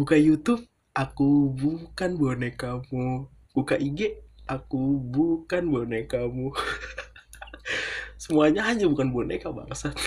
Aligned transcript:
Buka 0.00 0.16
YouTube, 0.16 0.64
aku 0.96 1.52
bukan 1.52 2.16
bonekamu. 2.16 3.28
Buka 3.52 3.76
IG, 3.76 4.16
aku 4.48 4.96
bukan 4.96 5.68
bonekamu. 5.68 6.56
Semuanya 8.24 8.64
aja 8.72 8.88
bukan 8.88 9.12
boneka 9.12 9.52
bangsat. 9.52 9.92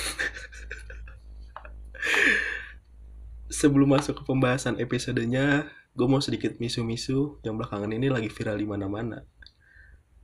Sebelum 3.61 3.93
masuk 3.93 4.17
ke 4.17 4.23
pembahasan 4.25 4.81
episodenya, 4.81 5.69
gue 5.93 6.07
mau 6.09 6.25
sedikit 6.25 6.57
misu-misu 6.57 7.37
yang 7.45 7.61
belakangan 7.61 7.93
ini 7.93 8.09
lagi 8.09 8.33
viral 8.33 8.57
di 8.57 8.65
mana-mana. 8.65 9.21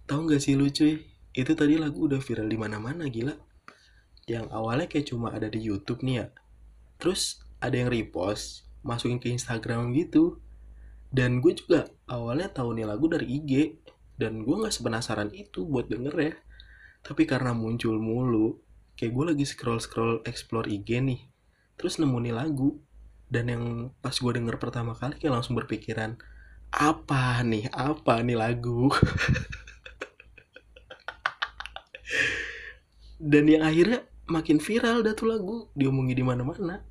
Tahu 0.09 0.33
nggak 0.33 0.41
sih 0.41 0.57
lu 0.57 0.73
cuy? 0.73 0.97
Itu 1.37 1.53
tadi 1.53 1.77
lagu 1.77 2.09
udah 2.09 2.17
viral 2.17 2.49
di 2.49 2.57
mana-mana 2.57 3.05
gila. 3.05 3.37
Yang 4.25 4.49
awalnya 4.49 4.89
kayak 4.89 5.13
cuma 5.13 5.29
ada 5.29 5.45
di 5.45 5.61
YouTube 5.61 6.01
nih 6.01 6.25
ya. 6.25 6.33
Terus 6.97 7.45
ada 7.61 7.77
yang 7.77 7.93
repost, 7.93 8.68
masukin 8.83 9.19
ke 9.19 9.29
Instagram 9.31 9.91
gitu. 9.95 10.39
Dan 11.09 11.41
gue 11.41 11.57
juga 11.57 11.89
awalnya 12.05 12.53
tahu 12.53 12.77
nih 12.77 12.85
lagu 12.85 13.09
dari 13.09 13.25
IG. 13.25 13.81
Dan 14.19 14.43
gue 14.43 14.55
gak 14.59 14.75
sepenasaran 14.75 15.31
itu 15.31 15.65
buat 15.65 15.87
denger 15.89 16.15
ya. 16.19 16.33
Tapi 17.01 17.23
karena 17.23 17.55
muncul 17.55 17.95
mulu, 17.97 18.59
kayak 18.99 19.11
gue 19.15 19.25
lagi 19.33 19.45
scroll-scroll 19.47 20.27
explore 20.27 20.67
IG 20.67 20.99
nih. 21.01 21.21
Terus 21.79 21.97
nemu 21.97 22.19
nih 22.29 22.35
lagu. 22.35 22.77
Dan 23.29 23.45
yang 23.47 23.63
pas 24.03 24.13
gue 24.17 24.31
denger 24.33 24.57
pertama 24.57 24.97
kali 24.97 25.15
kayak 25.21 25.39
langsung 25.39 25.53
berpikiran, 25.55 26.17
apa 26.73 27.45
nih, 27.45 27.69
apa 27.69 28.25
nih 28.25 28.37
lagu? 28.37 28.89
Dan 33.19 33.45
yang 33.51 33.61
akhirnya 33.61 34.01
makin 34.25 34.57
viral 34.57 35.05
dah 35.05 35.13
tuh 35.13 35.29
lagu, 35.29 35.69
diomongi 35.77 36.17
di 36.17 36.25
mana-mana 36.25 36.81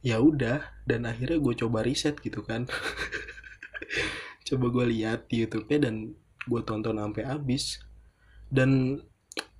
ya 0.00 0.20
udah 0.20 0.64
dan 0.88 1.04
akhirnya 1.04 1.36
gue 1.40 1.54
coba 1.60 1.84
riset 1.84 2.16
gitu 2.20 2.40
kan. 2.44 2.66
Coba 4.50 4.66
gue 4.66 4.82
lihat 4.90 5.30
di 5.30 5.46
YouTube-nya 5.46 5.86
dan 5.86 6.18
gue 6.50 6.60
tonton 6.66 6.98
sampai 6.98 7.22
habis. 7.22 7.78
Dan 8.50 8.98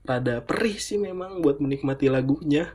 rada 0.03 0.43
perih 0.43 0.83
sih 0.83 0.99
memang 0.99 1.39
buat 1.47 1.63
menikmati 1.63 2.11
lagunya. 2.11 2.75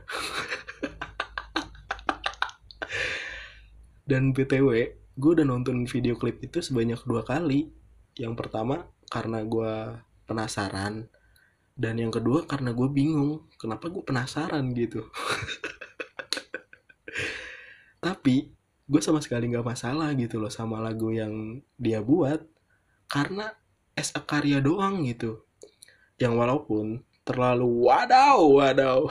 Dan 4.08 4.32
btw 4.32 4.96
gue 4.96 5.30
udah 5.36 5.44
nonton 5.44 5.84
video 5.84 6.16
klip 6.16 6.40
itu 6.40 6.64
sebanyak 6.64 7.04
dua 7.04 7.20
kali. 7.20 7.68
Yang 8.16 8.34
pertama 8.40 8.88
karena 9.12 9.44
gue 9.44 10.00
penasaran 10.24 11.12
dan 11.76 12.00
yang 12.00 12.08
kedua 12.08 12.48
karena 12.48 12.72
gue 12.72 12.88
bingung 12.88 13.44
kenapa 13.60 13.92
gue 13.92 14.00
penasaran 14.00 14.72
gitu 14.72 15.04
tapi 18.06 18.54
gue 18.86 19.02
sama 19.02 19.18
sekali 19.18 19.50
nggak 19.50 19.66
masalah 19.66 20.14
gitu 20.14 20.38
loh 20.38 20.46
sama 20.46 20.78
lagu 20.78 21.10
yang 21.10 21.58
dia 21.74 21.98
buat. 21.98 22.38
Karena 23.10 23.50
es 23.98 24.14
karya 24.14 24.62
doang 24.62 25.02
gitu. 25.02 25.42
Yang 26.22 26.34
walaupun 26.38 27.02
terlalu 27.26 27.66
wadaw 27.90 28.38
wadaw. 28.46 29.10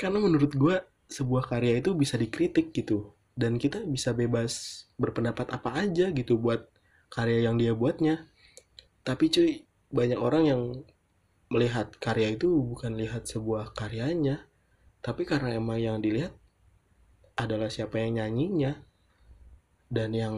Karena 0.00 0.16
menurut 0.16 0.56
gue 0.56 0.80
sebuah 1.12 1.44
karya 1.44 1.84
itu 1.84 1.92
bisa 1.92 2.16
dikritik 2.16 2.72
gitu. 2.72 3.12
Dan 3.36 3.60
kita 3.60 3.84
bisa 3.84 4.16
bebas 4.16 4.84
berpendapat 4.96 5.52
apa 5.52 5.76
aja 5.76 6.08
gitu 6.08 6.40
buat 6.40 6.72
karya 7.12 7.52
yang 7.52 7.60
dia 7.60 7.76
buatnya. 7.76 8.32
Tapi 9.04 9.28
cuy 9.28 9.68
banyak 9.92 10.16
orang 10.16 10.44
yang 10.48 10.88
melihat 11.52 11.92
karya 12.00 12.32
itu 12.32 12.48
bukan 12.48 12.96
lihat 12.96 13.28
sebuah 13.28 13.76
karyanya 13.76 14.48
tapi 15.02 15.26
karena 15.26 15.58
emang 15.58 15.82
yang 15.82 15.98
dilihat 15.98 16.32
adalah 17.36 17.68
siapa 17.68 17.98
yang 17.98 18.22
nyanyinya 18.22 18.80
dan 19.92 20.14
yang 20.14 20.36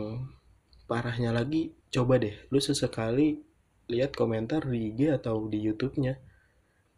parahnya 0.88 1.30
lagi 1.30 1.76
coba 1.92 2.18
deh 2.18 2.34
lu 2.50 2.58
sesekali 2.58 3.44
lihat 3.86 4.16
komentar 4.16 4.64
di 4.64 4.90
IG 4.90 5.12
atau 5.12 5.46
di 5.46 5.60
YouTube-nya 5.60 6.16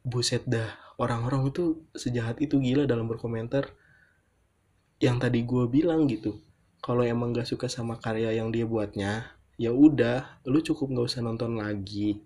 buset 0.06 0.46
dah 0.46 0.86
orang-orang 0.96 1.50
itu 1.50 1.82
sejahat 1.92 2.40
itu 2.40 2.56
gila 2.62 2.88
dalam 2.88 3.10
berkomentar 3.10 3.74
yang 5.00 5.20
tadi 5.20 5.44
gue 5.44 5.68
bilang 5.68 6.08
gitu. 6.08 6.40
Kalau 6.80 7.04
emang 7.04 7.34
gak 7.34 7.48
suka 7.48 7.68
sama 7.68 8.00
karya 8.00 8.32
yang 8.32 8.48
dia 8.48 8.64
buatnya 8.64 9.36
ya 9.56 9.72
udah 9.72 10.44
lu 10.48 10.60
cukup 10.60 10.92
gak 10.92 11.06
usah 11.12 11.22
nonton 11.24 11.60
lagi. 11.60 12.20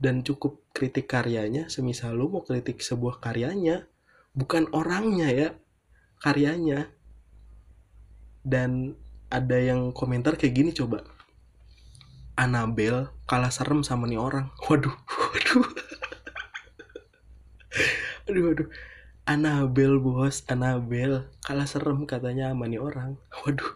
Dan 0.00 0.24
cukup 0.24 0.64
kritik 0.72 1.12
karyanya 1.12 1.68
semisal 1.68 2.16
lu 2.16 2.32
mau 2.32 2.40
kritik 2.40 2.80
sebuah 2.80 3.20
karyanya 3.20 3.84
bukan 4.34 4.70
orangnya 4.70 5.28
ya 5.30 5.48
karyanya. 6.20 6.92
Dan 8.40 8.96
ada 9.28 9.56
yang 9.60 9.92
komentar 9.92 10.36
kayak 10.36 10.54
gini 10.56 10.70
coba. 10.72 11.04
Anabel 12.36 13.12
kalah 13.28 13.52
serem 13.52 13.84
sama 13.84 14.08
nih 14.08 14.20
orang. 14.20 14.48
Waduh 14.68 14.96
waduh. 15.32 15.64
Aduh 18.30 18.44
waduh. 18.52 18.68
Anabel 19.28 20.00
bos 20.00 20.42
Anabel 20.48 21.28
kalah 21.44 21.68
serem 21.68 22.08
katanya 22.08 22.52
sama 22.52 22.70
nih 22.70 22.80
orang. 22.80 23.20
Waduh. 23.44 23.72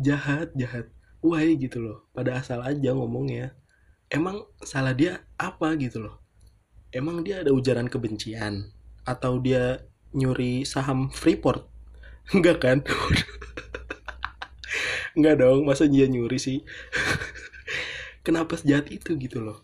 Jahat 0.00 0.56
jahat. 0.56 0.88
Wah 1.20 1.42
gitu 1.42 1.82
loh. 1.82 2.08
Pada 2.16 2.40
asal 2.40 2.64
aja 2.64 2.96
ngomongnya. 2.96 3.52
Emang 4.08 4.46
salah 4.62 4.94
dia 4.94 5.26
apa 5.36 5.74
gitu 5.76 6.08
loh. 6.08 6.22
Emang 6.94 7.20
dia 7.26 7.44
ada 7.44 7.52
ujaran 7.52 7.90
kebencian 7.90 8.75
atau 9.06 9.38
dia 9.38 9.86
nyuri 10.12 10.66
saham 10.66 11.08
Freeport? 11.08 11.64
Enggak 12.34 12.58
kan? 12.60 12.78
Enggak 15.16 15.40
dong 15.40 15.64
masa 15.64 15.88
dia 15.88 16.10
nyuri 16.10 16.36
sih? 16.36 16.66
Kenapa 18.26 18.58
sejahat 18.58 18.90
itu 18.90 19.14
gitu 19.16 19.38
loh? 19.38 19.62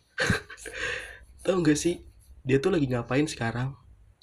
Tahu 1.42 1.66
nggak 1.66 1.75
sih? 1.75 2.06
Dia 2.47 2.62
tuh 2.62 2.70
lagi 2.70 2.86
ngapain 2.86 3.26
sekarang? 3.26 3.75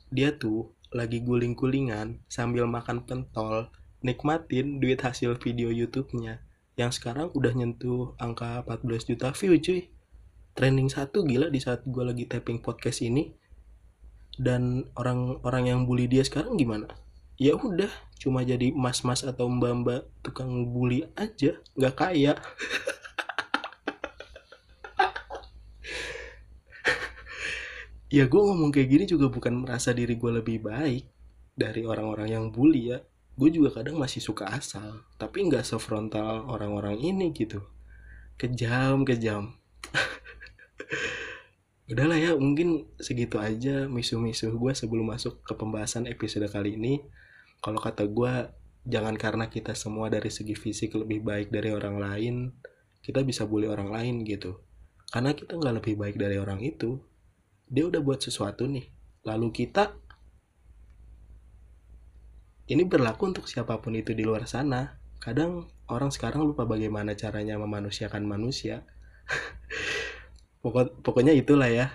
Dia 0.08 0.40
tuh 0.40 0.72
lagi 0.90 1.20
guling-gulingan 1.20 2.24
sambil 2.32 2.66
makan 2.66 3.04
pentol 3.04 3.68
nikmatin 4.00 4.80
duit 4.80 5.04
hasil 5.04 5.36
video 5.44 5.70
YouTube-nya. 5.70 6.40
Yang 6.80 7.04
sekarang 7.04 7.36
udah 7.36 7.52
nyentuh 7.52 8.16
angka 8.16 8.64
14 8.64 9.12
juta 9.12 9.36
view 9.36 9.60
cuy. 9.60 9.92
Trending 10.56 10.88
satu 10.88 11.28
gila 11.28 11.52
di 11.52 11.60
saat 11.60 11.84
gue 11.84 12.04
lagi 12.04 12.24
tapping 12.24 12.64
podcast 12.64 13.04
ini 13.04 13.36
dan 14.40 14.88
orang-orang 14.96 15.68
yang 15.68 15.80
bully 15.84 16.08
dia 16.08 16.24
sekarang 16.24 16.56
gimana? 16.56 16.88
Ya 17.36 17.60
udah 17.60 17.92
cuma 18.20 18.44
jadi 18.48 18.72
mas-mas 18.72 19.28
atau 19.28 19.52
mbak-mbak 19.52 20.08
tukang 20.24 20.72
bully 20.72 21.12
aja 21.20 21.60
nggak 21.76 21.96
kaya. 22.00 22.34
Ya 28.10 28.26
gue 28.26 28.42
ngomong 28.42 28.74
kayak 28.74 28.90
gini 28.90 29.06
juga 29.06 29.30
bukan 29.30 29.62
merasa 29.62 29.94
diri 29.94 30.18
gue 30.18 30.42
lebih 30.42 30.66
baik 30.66 31.06
dari 31.54 31.86
orang-orang 31.86 32.34
yang 32.34 32.46
bully 32.50 32.90
ya. 32.90 33.06
Gue 33.38 33.54
juga 33.54 33.70
kadang 33.70 34.02
masih 34.02 34.18
suka 34.18 34.50
asal 34.50 35.06
tapi 35.22 35.46
nggak 35.46 35.62
sefrontal 35.62 36.50
orang-orang 36.50 36.98
ini 36.98 37.30
gitu. 37.38 37.62
Kejam 38.34 39.06
kejam 39.06 39.54
udahlah 41.90 42.22
ya 42.22 42.32
mungkin 42.38 42.86
segitu 43.02 43.42
aja 43.42 43.90
misu-misu 43.90 44.54
gue 44.54 44.74
sebelum 44.78 45.10
masuk 45.10 45.42
ke 45.42 45.58
pembahasan 45.58 46.06
episode 46.06 46.46
kali 46.46 46.78
ini. 46.78 47.02
Kalau 47.60 47.82
kata 47.82 48.06
gue 48.06 48.54
jangan 48.86 49.18
karena 49.18 49.50
kita 49.50 49.74
semua 49.74 50.08
dari 50.08 50.30
segi 50.30 50.54
fisik 50.54 50.96
lebih 50.96 51.26
baik 51.26 51.50
dari 51.52 51.74
orang 51.74 51.98
lain 52.00 52.56
kita 53.02 53.26
bisa 53.26 53.50
bully 53.50 53.66
orang 53.66 53.90
lain 53.90 54.22
gitu. 54.22 54.62
Karena 55.10 55.34
kita 55.34 55.58
nggak 55.58 55.76
lebih 55.82 55.98
baik 55.98 56.16
dari 56.22 56.38
orang 56.38 56.62
itu. 56.62 57.02
Dia 57.66 57.90
udah 57.90 58.02
buat 58.06 58.22
sesuatu 58.22 58.70
nih 58.70 58.86
lalu 59.26 59.52
kita 59.52 59.98
ini 62.70 62.86
berlaku 62.86 63.34
untuk 63.34 63.50
siapa 63.50 63.82
pun 63.82 63.98
itu 63.98 64.14
di 64.14 64.22
luar 64.22 64.46
sana. 64.46 65.02
Kadang 65.18 65.68
orang 65.90 66.14
sekarang 66.14 66.46
lupa 66.46 66.70
bagaimana 66.70 67.18
caranya 67.18 67.58
memanusiakan 67.58 68.30
manusia 68.30 68.86
Pokok, 70.60 71.00
pokoknya 71.00 71.32
itulah 71.32 71.72
ya. 71.72 71.88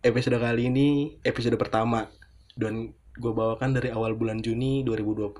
Episode 0.00 0.40
kali 0.40 0.72
ini 0.72 1.20
episode 1.22 1.60
pertama. 1.60 2.08
Dan 2.56 2.96
gue 3.20 3.32
bawakan 3.32 3.76
dari 3.76 3.92
awal 3.92 4.16
bulan 4.16 4.40
Juni 4.40 4.80
2020 4.82 5.32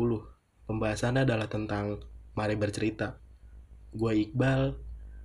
pembahasannya 0.68 1.24
adalah 1.24 1.48
tentang 1.48 2.04
mari 2.36 2.60
bercerita. 2.60 3.16
Gue 3.92 4.28
Iqbal 4.28 4.76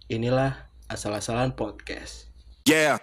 inilah 0.07 0.71
asal-asalan 0.88 1.51
podcast. 1.51 2.31
Yeah 2.63 2.99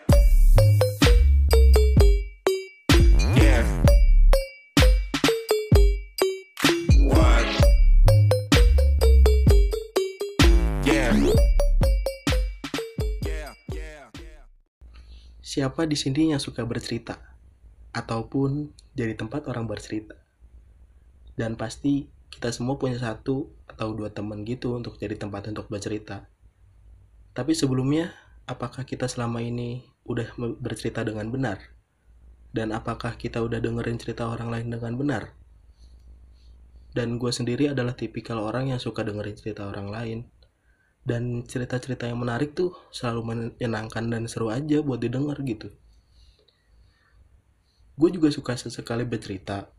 Siapa 15.55 15.87
di 15.87 15.95
sini 15.95 16.35
yang 16.35 16.43
suka 16.43 16.67
bercerita? 16.67 17.15
Ataupun 17.95 18.75
jadi 18.99 19.15
tempat 19.15 19.47
orang 19.47 19.71
bercerita? 19.71 20.25
dan 21.35 21.59
pasti 21.59 22.07
kita 22.31 22.51
semua 22.51 22.79
punya 22.79 22.99
satu 22.99 23.51
atau 23.67 23.95
dua 23.95 24.11
teman 24.11 24.43
gitu 24.47 24.75
untuk 24.75 24.99
jadi 24.99 25.19
tempat 25.19 25.51
untuk 25.51 25.67
bercerita 25.67 26.27
tapi 27.35 27.55
sebelumnya 27.55 28.15
apakah 28.47 28.87
kita 28.87 29.11
selama 29.11 29.43
ini 29.43 29.83
udah 30.07 30.31
bercerita 30.63 31.03
dengan 31.03 31.31
benar 31.31 31.59
dan 32.55 32.71
apakah 32.71 33.19
kita 33.19 33.43
udah 33.43 33.59
dengerin 33.59 33.99
cerita 33.99 34.31
orang 34.31 34.51
lain 34.51 34.67
dengan 34.71 34.95
benar 34.95 35.23
dan 36.95 37.19
gue 37.19 37.33
sendiri 37.35 37.75
adalah 37.75 37.99
tipikal 37.99 38.39
orang 38.39 38.71
yang 38.71 38.79
suka 38.79 39.03
dengerin 39.03 39.35
cerita 39.35 39.67
orang 39.67 39.91
lain 39.91 40.19
dan 41.05 41.45
cerita-cerita 41.45 42.09
yang 42.09 42.21
menarik 42.21 42.57
tuh 42.57 42.73
selalu 42.89 43.21
menyenangkan 43.57 44.09
dan 44.09 44.25
seru 44.29 44.49
aja 44.49 44.81
buat 44.81 45.01
didengar 45.01 45.37
gitu. 45.45 45.69
Gue 47.95 48.11
juga 48.11 48.33
suka 48.33 48.59
sesekali 48.59 49.07
bercerita 49.07 49.71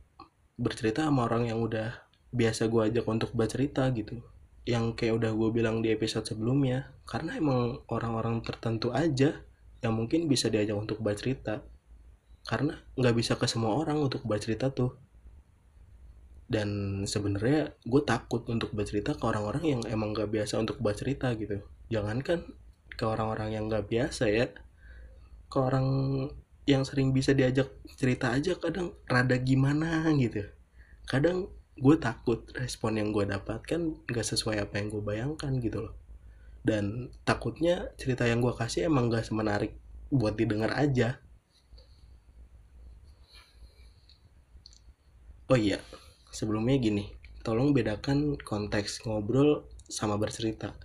bercerita 0.55 1.03
sama 1.03 1.27
orang 1.27 1.51
yang 1.51 1.59
udah 1.59 2.07
biasa 2.31 2.71
gue 2.71 2.81
ajak 2.91 3.05
untuk 3.07 3.31
bercerita 3.35 3.87
gitu. 3.91 4.23
Yang 4.65 4.97
kayak 4.97 5.13
udah 5.21 5.31
gue 5.35 5.49
bilang 5.51 5.83
di 5.83 5.91
episode 5.91 6.25
sebelumnya 6.25 6.95
karena 7.05 7.37
emang 7.37 7.83
orang-orang 7.91 8.41
tertentu 8.41 8.89
aja 8.95 9.35
yang 9.83 9.93
mungkin 9.93 10.25
bisa 10.31 10.47
diajak 10.47 10.75
untuk 10.75 11.03
bercerita. 11.03 11.61
Karena 12.47 12.77
nggak 12.95 13.15
bisa 13.15 13.33
ke 13.35 13.45
semua 13.49 13.75
orang 13.75 13.99
untuk 13.99 14.23
bercerita 14.23 14.71
tuh 14.71 14.95
dan 16.45 17.01
sebenarnya 17.09 17.73
gue 17.89 18.01
takut 18.05 18.45
untuk 18.45 18.69
bercerita 18.77 19.17
ke 19.17 19.23
orang-orang 19.25 19.65
yang 19.65 19.81
emang 19.89 20.13
gak 20.13 20.29
biasa 20.29 20.61
untuk 20.61 20.77
bercerita 20.77 21.33
gitu. 21.33 21.65
Jangankan 21.89 22.45
ke 22.93 23.03
orang-orang 23.05 23.57
yang 23.57 23.65
gak 23.65 23.89
biasa 23.89 24.29
ya. 24.29 24.53
Ke 25.49 25.57
orang 25.57 25.87
yang 26.69 26.85
sering 26.85 27.13
bisa 27.17 27.33
diajak 27.33 27.69
cerita 27.97 28.33
aja 28.33 28.57
kadang 28.61 28.93
rada 29.09 29.37
gimana 29.41 30.05
gitu. 30.21 30.45
Kadang 31.09 31.49
gue 31.81 31.95
takut 31.97 32.45
respon 32.53 33.01
yang 33.01 33.09
gue 33.09 33.25
dapatkan 33.25 34.05
gak 34.05 34.25
sesuai 34.25 34.69
apa 34.69 34.77
yang 34.77 34.93
gue 34.93 35.01
bayangkan 35.01 35.51
gitu 35.57 35.89
loh. 35.89 35.97
Dan 36.61 37.09
takutnya 37.25 37.89
cerita 37.97 38.29
yang 38.29 38.45
gue 38.45 38.53
kasih 38.53 38.85
emang 38.85 39.09
gak 39.09 39.25
semenarik 39.25 39.73
buat 40.13 40.37
didengar 40.37 40.77
aja. 40.77 41.17
Oh 45.49 45.57
iya 45.57 45.77
sebelumnya 46.35 46.75
gini 46.75 47.07
tolong 47.45 47.71
bedakan 47.71 48.35
konteks 48.35 49.07
ngobrol 49.07 49.69
sama 49.87 50.19
bercerita. 50.19 50.75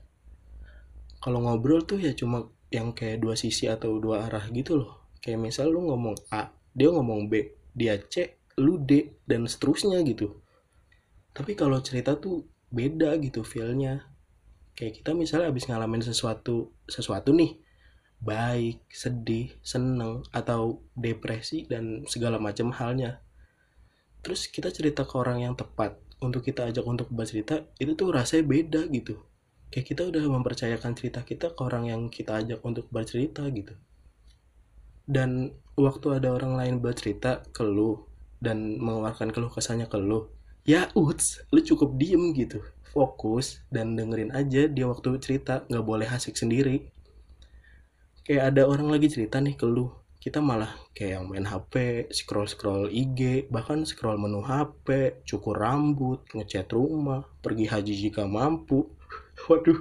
Kalau 1.19 1.41
ngobrol 1.43 1.83
tuh 1.89 1.99
ya 1.99 2.13
cuma 2.13 2.47
yang 2.69 2.95
kayak 2.95 3.25
dua 3.25 3.35
sisi 3.35 3.67
atau 3.67 3.99
dua 3.99 4.29
arah 4.31 4.47
gitu 4.53 4.79
loh. 4.79 5.11
Kayak 5.19 5.51
misal 5.51 5.73
lu 5.73 5.89
ngomong 5.89 6.15
A 6.31 6.53
dia 6.71 6.93
ngomong 6.93 7.27
B 7.27 7.57
dia 7.75 7.99
C 7.99 8.39
lu 8.61 8.79
D 8.79 9.25
dan 9.25 9.49
seterusnya 9.49 9.99
gitu. 10.05 10.39
Tapi 11.33 11.57
kalau 11.57 11.81
cerita 11.81 12.15
tuh 12.15 12.45
beda 12.69 13.17
gitu 13.19 13.41
feelnya. 13.43 14.07
Kayak 14.77 15.03
kita 15.03 15.11
misalnya 15.17 15.51
habis 15.51 15.67
ngalamin 15.67 16.05
sesuatu 16.05 16.73
sesuatu 16.87 17.33
nih 17.33 17.59
baik 18.21 18.85
sedih 18.93 19.49
seneng 19.65 20.21
atau 20.29 20.85
depresi 20.93 21.65
dan 21.65 22.05
segala 22.05 22.37
macam 22.37 22.69
halnya 22.69 23.25
terus 24.21 24.49
kita 24.49 24.69
cerita 24.73 25.09
ke 25.09 25.15
orang 25.17 25.45
yang 25.45 25.55
tepat 25.57 25.97
untuk 26.21 26.45
kita 26.45 26.69
ajak 26.69 26.85
untuk 26.85 27.09
bercerita 27.09 27.65
itu 27.81 27.97
tuh 27.97 28.13
rasanya 28.13 28.45
beda 28.45 28.81
gitu. 28.93 29.21
Kayak 29.71 29.87
kita 29.87 30.03
udah 30.11 30.23
mempercayakan 30.27 30.93
cerita 30.99 31.21
kita 31.25 31.55
ke 31.55 31.61
orang 31.63 31.89
yang 31.89 32.03
kita 32.13 32.37
ajak 32.43 32.61
untuk 32.67 32.91
bercerita 32.93 33.47
gitu. 33.49 33.75
Dan 35.09 35.57
waktu 35.75 36.21
ada 36.21 36.31
orang 36.31 36.55
lain 36.55 36.75
bercerita 36.79 37.43
ke 37.51 37.65
lu 37.65 38.05
dan 38.41 38.79
mengeluarkan 38.79 39.33
keluh 39.35 39.53
kesahnya 39.53 39.89
ke 39.89 40.01
lu 40.01 40.29
ya 40.65 40.93
uts 40.93 41.45
lu 41.51 41.61
cukup 41.65 41.97
diem 41.97 42.37
gitu. 42.37 42.61
Fokus 42.91 43.63
dan 43.71 43.95
dengerin 43.95 44.35
aja 44.35 44.67
dia 44.67 44.87
waktu 44.91 45.15
cerita 45.23 45.63
nggak 45.71 45.87
boleh 45.87 46.09
asik 46.11 46.35
sendiri. 46.35 46.91
Kayak 48.27 48.55
ada 48.55 48.63
orang 48.67 48.91
lagi 48.91 49.09
cerita 49.09 49.39
nih 49.39 49.55
ke 49.55 49.65
lu 49.65 50.00
kita 50.21 50.45
malah 50.45 50.77
kayak 50.93 51.17
yang 51.17 51.25
main 51.33 51.49
HP, 51.49 52.05
scroll-scroll 52.13 52.93
IG, 52.93 53.49
bahkan 53.49 53.89
scroll 53.89 54.21
menu 54.21 54.45
HP, 54.45 55.17
cukur 55.25 55.57
rambut, 55.57 56.21
ngecat 56.37 56.69
rumah, 56.77 57.25
pergi 57.41 57.65
haji 57.65 57.95
jika 57.97 58.29
mampu. 58.29 58.85
Waduh. 59.49 59.81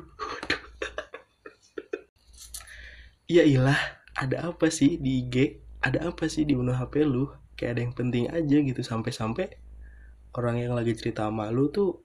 Iya 3.30 3.45
ilah, 3.45 3.77
ada 4.15 4.50
apa 4.50 4.71
sih 4.74 4.95
di 4.97 5.27
IG? 5.27 5.59
Ada 5.83 6.09
apa 6.09 6.25
sih 6.31 6.47
di 6.47 6.56
menu 6.56 6.71
HP 6.71 7.03
lu? 7.03 7.30
Kayak 7.59 7.71
ada 7.75 7.81
yang 7.83 7.94
penting 7.94 8.25
aja 8.31 8.57
gitu 8.63 8.81
sampai-sampai 8.81 9.59
orang 10.39 10.63
yang 10.63 10.74
lagi 10.74 10.95
cerita 10.95 11.27
sama 11.27 11.51
lu 11.51 11.68
tuh 11.68 12.00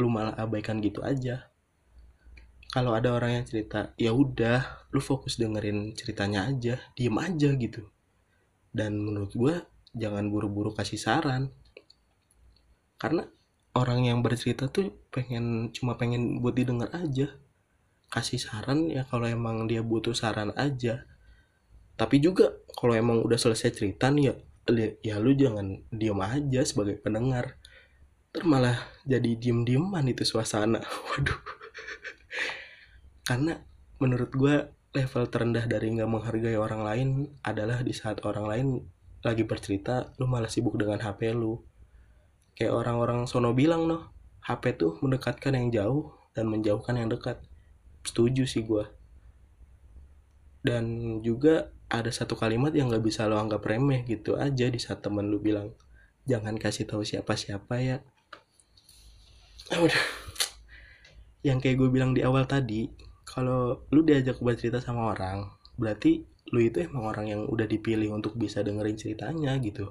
lu 0.00 0.08
malah 0.08 0.34
abaikan 0.34 0.80
gitu 0.80 1.04
aja. 1.04 1.52
Kalau 2.74 2.90
ada 2.90 3.14
orang 3.14 3.38
yang 3.38 3.46
cerita, 3.46 3.94
ya 3.94 4.10
udah, 4.10 4.90
lu 4.90 4.98
fokus 4.98 5.38
dengerin 5.38 5.94
ceritanya 5.94 6.50
aja, 6.50 6.82
diem 6.98 7.14
aja 7.22 7.54
gitu. 7.54 7.86
Dan 8.74 8.98
menurut 8.98 9.30
gue, 9.30 9.54
jangan 9.94 10.26
buru-buru 10.26 10.74
kasih 10.74 10.98
saran. 10.98 11.54
Karena 12.98 13.30
orang 13.78 14.10
yang 14.10 14.26
bercerita 14.26 14.66
tuh 14.66 14.90
pengen 15.14 15.70
cuma 15.70 15.94
pengen 15.94 16.42
buat 16.42 16.58
didengar 16.58 16.90
aja. 16.90 17.38
Kasih 18.10 18.42
saran 18.42 18.90
ya 18.90 19.06
kalau 19.06 19.30
emang 19.30 19.70
dia 19.70 19.86
butuh 19.86 20.10
saran 20.10 20.50
aja. 20.58 21.06
Tapi 21.94 22.18
juga 22.18 22.58
kalau 22.74 22.98
emang 22.98 23.22
udah 23.22 23.38
selesai 23.38 23.70
cerita 23.70 24.10
nih 24.10 24.34
ya, 24.66 25.14
ya 25.14 25.14
lu 25.22 25.30
jangan 25.38 25.78
diem 25.94 26.18
aja 26.18 26.66
sebagai 26.66 26.98
pendengar. 26.98 27.54
Terus 28.34 28.50
malah 28.50 28.82
jadi 29.06 29.38
diem-dieman 29.38 30.10
itu 30.10 30.26
suasana. 30.26 30.82
Waduh 31.14 31.62
karena 33.24 33.60
menurut 33.98 34.30
gue 34.32 34.56
level 34.94 35.24
terendah 35.26 35.66
dari 35.66 35.90
nggak 35.90 36.06
menghargai 36.06 36.54
orang 36.54 36.82
lain 36.86 37.08
adalah 37.42 37.82
di 37.82 37.90
saat 37.90 38.22
orang 38.22 38.46
lain 38.46 38.66
lagi 39.24 39.42
bercerita 39.42 40.12
lu 40.20 40.28
malah 40.28 40.52
sibuk 40.52 40.76
dengan 40.76 41.00
HP 41.00 41.32
lu. 41.32 41.58
Kayak 42.54 42.76
orang-orang 42.76 43.26
sono 43.26 43.50
bilang 43.56 43.90
noh 43.90 44.14
HP 44.44 44.78
tuh 44.78 45.00
mendekatkan 45.00 45.56
yang 45.56 45.72
jauh 45.72 46.14
dan 46.36 46.46
menjauhkan 46.46 47.00
yang 47.00 47.08
dekat. 47.10 47.40
Setuju 48.04 48.44
sih 48.44 48.62
gue 48.62 48.84
dan 50.64 50.84
juga 51.20 51.68
ada 51.92 52.08
satu 52.08 52.34
kalimat 52.34 52.72
yang 52.72 52.88
nggak 52.88 53.04
bisa 53.04 53.28
lo 53.28 53.36
anggap 53.36 53.60
remeh 53.68 54.02
gitu 54.08 54.40
aja 54.40 54.66
di 54.72 54.80
saat 54.80 55.04
temen 55.04 55.28
lu 55.28 55.36
bilang 55.36 55.76
jangan 56.24 56.56
kasih 56.56 56.88
tahu 56.88 57.04
siapa-siapa 57.04 57.74
ya. 57.84 57.96
Udah 59.76 60.04
yang 61.44 61.60
kayak 61.60 61.76
gue 61.76 61.88
bilang 61.92 62.16
di 62.16 62.24
awal 62.24 62.48
tadi 62.48 62.88
kalau 63.34 63.82
lu 63.90 64.06
diajak 64.06 64.38
buat 64.38 64.54
cerita 64.54 64.78
sama 64.78 65.10
orang 65.10 65.50
berarti 65.74 66.22
lu 66.54 66.62
itu 66.62 66.86
emang 66.86 67.10
orang 67.10 67.26
yang 67.26 67.42
udah 67.50 67.66
dipilih 67.66 68.14
untuk 68.14 68.38
bisa 68.38 68.62
dengerin 68.62 68.94
ceritanya 68.94 69.58
gitu. 69.58 69.90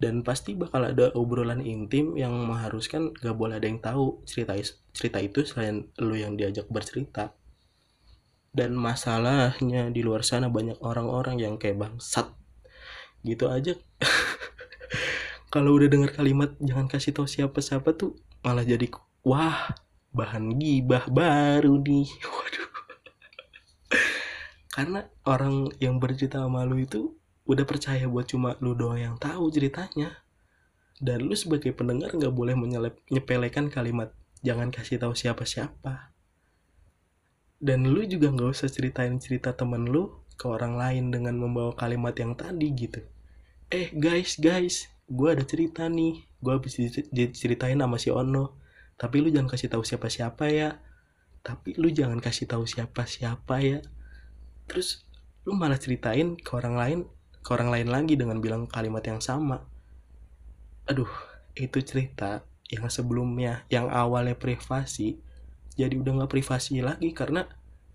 Dan 0.00 0.24
pasti 0.24 0.56
bakal 0.56 0.94
ada 0.94 1.12
obrolan 1.12 1.60
intim 1.60 2.16
yang 2.16 2.32
mengharuskan 2.32 3.12
gak 3.12 3.36
boleh 3.36 3.60
ada 3.60 3.68
yang 3.68 3.82
tahu 3.84 4.24
cerita 4.24 4.56
cerita 4.96 5.18
itu 5.20 5.44
selain 5.44 5.92
lu 6.00 6.16
yang 6.16 6.38
diajak 6.38 6.70
bercerita. 6.72 7.36
Dan 8.50 8.78
masalahnya 8.78 9.92
di 9.92 10.00
luar 10.00 10.24
sana 10.24 10.48
banyak 10.48 10.80
orang-orang 10.80 11.36
yang 11.42 11.54
kayak 11.60 11.82
bangsat. 11.82 12.32
Gitu 13.20 13.50
aja. 13.50 13.76
Kalau 15.52 15.76
udah 15.76 15.90
dengar 15.90 16.14
kalimat 16.14 16.54
jangan 16.62 16.86
kasih 16.86 17.12
tahu 17.12 17.26
siapa-siapa 17.26 17.92
tuh 17.92 18.16
malah 18.40 18.64
jadi 18.64 18.88
wah 19.26 19.68
bahan 20.10 20.58
gibah 20.58 21.06
baru 21.10 21.78
nih. 21.78 22.08
Waduh. 22.34 22.70
Karena 24.70 25.00
orang 25.26 25.70
yang 25.82 25.98
bercerita 25.98 26.42
sama 26.42 26.62
lu 26.62 26.78
itu 26.78 27.14
udah 27.46 27.66
percaya 27.66 28.06
buat 28.06 28.30
cuma 28.30 28.54
lu 28.62 28.78
doang 28.78 28.98
yang 28.98 29.16
tahu 29.18 29.50
ceritanya. 29.50 30.22
Dan 31.00 31.26
lu 31.26 31.34
sebagai 31.34 31.72
pendengar 31.72 32.12
nggak 32.12 32.30
boleh 32.30 32.54
menyelep, 32.54 32.94
nyepelekan 33.08 33.72
kalimat 33.72 34.12
jangan 34.44 34.68
kasih 34.68 35.00
tahu 35.00 35.16
siapa-siapa. 35.16 36.12
Dan 37.60 37.88
lu 37.88 38.04
juga 38.04 38.32
nggak 38.32 38.50
usah 38.52 38.68
ceritain 38.68 39.16
cerita 39.20 39.52
temen 39.52 39.88
lu 39.88 40.12
ke 40.36 40.48
orang 40.48 40.76
lain 40.76 41.12
dengan 41.12 41.36
membawa 41.36 41.76
kalimat 41.76 42.16
yang 42.16 42.32
tadi 42.32 42.68
gitu. 42.72 43.00
Eh 43.68 43.92
guys 43.92 44.40
guys 44.40 44.88
gue 45.10 45.28
ada 45.28 45.44
cerita 45.44 45.88
nih. 45.90 46.24
Gue 46.40 46.52
habis 46.56 46.78
diceritain 47.12 47.76
sama 47.76 48.00
si 48.00 48.08
Ono 48.08 48.59
tapi 49.00 49.24
lu 49.24 49.32
jangan 49.32 49.48
kasih 49.48 49.72
tahu 49.72 49.80
siapa-siapa 49.80 50.44
ya. 50.52 50.76
Tapi 51.40 51.72
lu 51.80 51.88
jangan 51.88 52.20
kasih 52.20 52.44
tahu 52.44 52.68
siapa-siapa 52.68 53.56
ya. 53.64 53.80
Terus 54.68 55.08
lu 55.48 55.56
malah 55.56 55.80
ceritain 55.80 56.36
ke 56.36 56.52
orang 56.52 56.76
lain 56.76 56.98
ke 57.40 57.48
orang 57.56 57.72
lain 57.72 57.88
lagi 57.88 58.20
dengan 58.20 58.44
bilang 58.44 58.68
kalimat 58.68 59.00
yang 59.00 59.24
sama. 59.24 59.64
Aduh 60.84 61.08
itu 61.56 61.80
cerita 61.80 62.44
yang 62.68 62.92
sebelumnya 62.92 63.64
yang 63.72 63.88
awalnya 63.88 64.36
privasi 64.36 65.16
jadi 65.80 65.96
udah 65.96 66.20
nggak 66.20 66.32
privasi 66.36 66.84
lagi 66.84 67.16
karena 67.16 67.48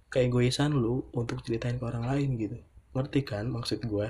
keegoisan 0.10 0.74
lu 0.74 1.06
untuk 1.14 1.46
ceritain 1.46 1.78
ke 1.78 1.86
orang 1.86 2.10
lain 2.10 2.34
gitu. 2.42 2.58
Ngerti 2.98 3.22
kan 3.22 3.46
maksud 3.46 3.86
gue 3.86 4.10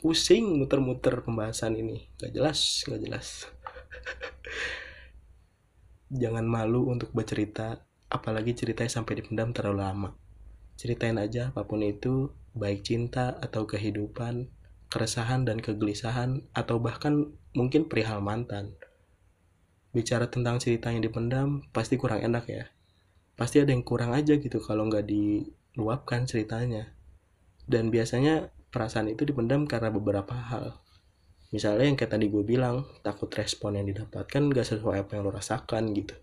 pusing 0.00 0.56
muter-muter 0.56 1.20
pembahasan 1.20 1.76
ini. 1.76 2.08
Gak 2.16 2.32
jelas 2.32 2.80
gak 2.88 3.04
jelas 3.04 3.57
jangan 6.08 6.48
malu 6.48 6.88
untuk 6.88 7.12
bercerita 7.12 7.84
apalagi 8.08 8.56
ceritanya 8.56 8.88
sampai 8.88 9.20
dipendam 9.20 9.52
terlalu 9.52 9.84
lama. 9.84 10.10
Ceritain 10.80 11.20
aja 11.20 11.52
apa 11.52 11.68
pun 11.68 11.84
itu 11.84 12.32
baik 12.56 12.80
cinta 12.86 13.36
atau 13.44 13.68
kehidupan 13.68 14.48
keresahan 14.88 15.44
dan 15.44 15.60
kegelisahan 15.60 16.48
atau 16.56 16.80
bahkan 16.80 17.36
mungkin 17.52 17.92
perihal 17.92 18.24
mantan. 18.24 18.72
Bicara 19.92 20.32
tentang 20.32 20.56
cerita 20.56 20.88
yang 20.88 21.04
dipendam 21.04 21.68
pasti 21.76 22.00
kurang 22.00 22.24
enak 22.24 22.44
ya. 22.48 22.64
Pasti 23.36 23.60
ada 23.60 23.70
yang 23.70 23.84
kurang 23.84 24.16
aja 24.16 24.40
gitu 24.40 24.64
kalau 24.64 24.88
nggak 24.88 25.04
diluapkan 25.04 26.24
ceritanya. 26.24 26.96
Dan 27.68 27.92
biasanya 27.92 28.48
perasaan 28.72 29.12
itu 29.12 29.28
dipendam 29.28 29.68
karena 29.68 29.92
beberapa 29.92 30.32
hal 30.32 30.80
misalnya 31.48 31.88
yang 31.88 31.96
kayak 31.96 32.12
tadi 32.12 32.28
gue 32.28 32.44
bilang 32.44 32.84
takut 33.00 33.32
respon 33.32 33.80
yang 33.80 33.88
didapatkan 33.88 34.42
gak 34.52 34.68
sesuai 34.68 35.08
apa 35.08 35.16
yang 35.16 35.22
lo 35.24 35.32
rasakan 35.32 35.96
gitu. 35.96 36.14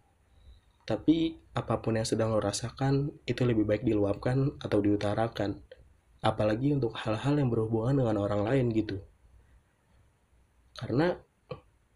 Tapi 0.86 1.34
apa 1.58 1.82
pun 1.82 1.98
yang 1.98 2.06
sedang 2.06 2.30
lo 2.30 2.38
rasakan 2.38 3.10
itu 3.26 3.42
lebih 3.42 3.66
baik 3.66 3.82
diluapkan 3.82 4.54
atau 4.62 4.78
diutarakan. 4.78 5.66
Apalagi 6.22 6.78
untuk 6.78 6.94
hal-hal 6.94 7.42
yang 7.42 7.50
berhubungan 7.50 8.06
dengan 8.06 8.22
orang 8.22 8.46
lain 8.46 8.70
gitu. 8.70 9.02
Karena 10.78 11.18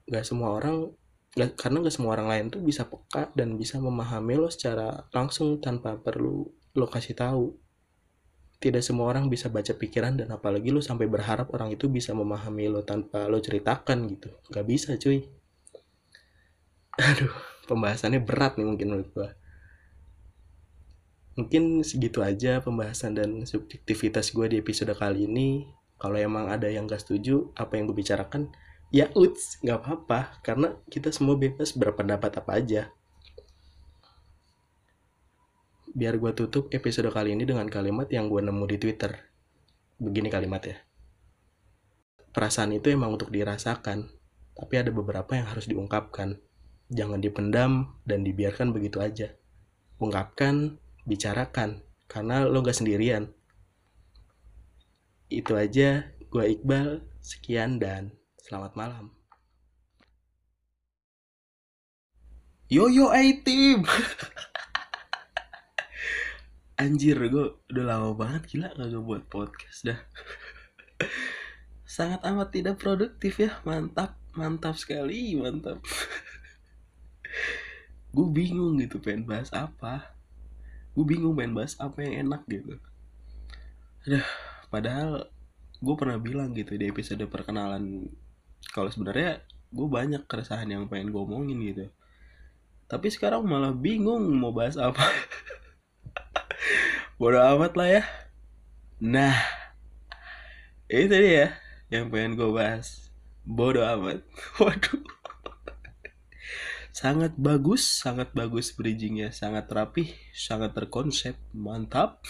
gak 0.09 0.25
semua 0.25 0.57
orang 0.57 0.89
gak, 1.37 1.53
karena 1.53 1.85
gak 1.85 1.93
semua 1.93 2.17
orang 2.17 2.27
lain 2.33 2.45
tuh 2.49 2.65
bisa 2.65 2.89
peka 2.89 3.29
dan 3.37 3.61
bisa 3.61 3.77
memahami 3.77 4.41
lo 4.41 4.49
secara 4.49 5.05
langsung 5.13 5.61
tanpa 5.61 6.01
perlu 6.01 6.49
lo 6.73 6.85
kasih 6.89 7.13
tahu 7.13 7.68
tidak 8.59 8.83
semua 8.83 9.07
orang 9.07 9.31
bisa 9.31 9.47
baca 9.47 9.71
pikiran 9.71 10.19
dan 10.19 10.35
apalagi 10.35 10.75
lo 10.75 10.83
sampai 10.83 11.07
berharap 11.07 11.47
orang 11.55 11.71
itu 11.71 11.87
bisa 11.87 12.11
memahami 12.11 12.67
lo 12.67 12.83
tanpa 12.83 13.31
lo 13.31 13.39
ceritakan 13.39 14.03
gitu. 14.11 14.35
Nggak 14.51 14.65
bisa 14.67 14.89
cuy. 14.99 15.23
Aduh 17.07 17.31
pembahasannya 17.71 18.19
berat 18.19 18.59
nih 18.59 18.67
mungkin 18.67 18.87
menurut 18.91 19.09
gua. 19.15 19.29
Mungkin 21.39 21.87
segitu 21.87 22.19
aja 22.19 22.59
pembahasan 22.59 23.15
dan 23.15 23.47
subjektivitas 23.47 24.35
gue 24.35 24.51
di 24.51 24.57
episode 24.59 24.91
kali 24.91 25.23
ini. 25.23 25.71
Kalau 25.95 26.19
emang 26.19 26.51
ada 26.51 26.67
yang 26.67 26.83
gak 26.87 27.03
setuju 27.03 27.51
apa 27.55 27.79
yang 27.79 27.87
gue 27.87 27.95
bicarakan 27.95 28.51
ya 28.91 29.07
uts 29.15 29.63
nggak 29.63 29.79
apa-apa. 29.79 30.43
Karena 30.43 30.75
kita 30.91 31.15
semua 31.15 31.39
bebas 31.39 31.71
berpendapat 31.71 32.43
apa 32.43 32.51
aja 32.59 32.91
biar 35.89 36.21
gue 36.21 36.31
tutup 36.37 36.69
episode 36.69 37.09
kali 37.09 37.33
ini 37.33 37.49
dengan 37.49 37.65
kalimat 37.65 38.05
yang 38.13 38.29
gue 38.29 38.41
nemu 38.45 38.65
di 38.69 38.77
Twitter. 38.77 39.11
Begini 39.97 40.29
kalimatnya. 40.29 40.85
Perasaan 42.29 42.77
itu 42.77 42.93
emang 42.93 43.17
untuk 43.17 43.33
dirasakan, 43.33 44.05
tapi 44.53 44.73
ada 44.77 44.93
beberapa 44.93 45.33
yang 45.33 45.49
harus 45.49 45.65
diungkapkan. 45.65 46.37
Jangan 46.93 47.21
dipendam 47.21 47.97
dan 48.05 48.21
dibiarkan 48.21 48.69
begitu 48.69 49.01
aja. 49.01 49.33
Ungkapkan, 49.97 50.77
bicarakan, 51.09 51.81
karena 52.05 52.45
lo 52.45 52.61
gak 52.61 52.77
sendirian. 52.77 53.33
Itu 55.29 55.57
aja, 55.57 56.09
gue 56.29 56.43
Iqbal, 56.53 57.01
sekian 57.21 57.81
dan 57.81 58.13
selamat 58.45 58.77
malam. 58.77 59.05
Yo 62.69 62.85
yo 62.85 63.09
A-Team! 63.09 63.81
anjir 66.79 67.19
gue 67.19 67.59
udah 67.75 67.83
lama 67.83 68.15
banget 68.15 68.55
gila 68.55 68.71
gak 68.71 69.03
buat 69.03 69.27
podcast 69.27 69.83
dah. 69.83 69.99
Sangat 71.99 72.23
amat 72.23 72.55
tidak 72.55 72.79
produktif 72.79 73.43
ya. 73.43 73.59
Mantap 73.67 74.15
mantap 74.39 74.79
sekali 74.79 75.35
mantap. 75.35 75.83
Gue 78.15 78.27
bingung 78.31 78.79
gitu 78.79 79.03
pengen 79.03 79.27
bahas 79.27 79.51
apa? 79.53 80.15
Gue 80.95 81.05
bingung 81.05 81.37
pengen 81.37 81.53
bahas 81.53 81.77
apa 81.77 82.01
yang 82.01 82.25
enak 82.25 82.41
gitu. 82.49 82.79
Aduh, 84.07 84.25
padahal 84.73 85.29
gue 85.79 85.95
pernah 85.95 86.17
bilang 86.17 86.51
gitu 86.57 86.73
di 86.73 86.89
episode 86.89 87.21
perkenalan 87.29 88.09
kalau 88.73 88.89
sebenarnya 88.89 89.45
gue 89.69 89.87
banyak 89.87 90.25
keresahan 90.25 90.65
yang 90.65 90.89
pengen 90.89 91.13
gue 91.13 91.21
omongin 91.21 91.59
gitu. 91.61 91.85
Tapi 92.89 93.13
sekarang 93.13 93.45
malah 93.45 93.75
bingung 93.75 94.25
mau 94.41 94.49
bahas 94.49 94.79
apa 94.79 95.03
bodoh 97.19 97.43
amat 97.43 97.75
lah 97.75 97.89
ya. 97.99 98.03
Nah 99.03 99.35
itu 100.87 101.11
dia 101.11 101.59
yang 101.91 102.07
pengen 102.07 102.39
gue 102.39 102.47
bahas. 102.47 103.11
Bodoh 103.43 103.83
amat. 103.83 104.23
Waduh. 104.63 105.03
Sangat 106.95 107.35
bagus 107.35 107.83
sangat 107.83 108.31
bagus 108.31 108.71
bridgingnya. 108.71 109.35
Sangat 109.35 109.67
rapi 109.67 110.15
sangat 110.31 110.71
terkonsep. 110.71 111.35
Mantap. 111.51 112.23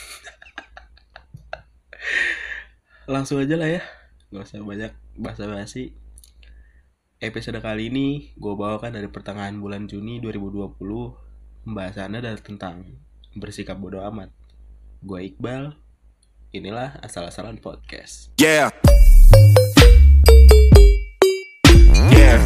Langsung 3.13 3.37
aja 3.37 3.61
lah 3.61 3.69
ya. 3.69 3.85
Nggak 4.33 4.45
usah 4.49 4.65
banyak 4.65 4.93
basa-basi. 5.21 5.93
Episode 7.21 7.61
kali 7.61 7.93
ini 7.93 8.33
gue 8.41 8.53
bawakan 8.57 8.97
dari 8.97 9.05
pertengahan 9.05 9.53
bulan 9.61 9.85
Juni 9.85 10.17
2020 10.17 10.81
pembahasannya 11.67 12.25
adalah 12.25 12.41
tentang 12.41 13.05
bersikap 13.37 13.77
bodoh 13.77 14.01
amat 14.07 14.38
Gue 14.99 15.31
Iqbal. 15.31 15.79
Inilah 16.51 16.99
asal-asalan 16.99 17.63
podcast. 17.63 18.35
Yeah. 18.35 18.67
Yeah. 22.11 22.43